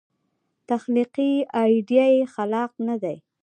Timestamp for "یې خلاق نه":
2.15-2.95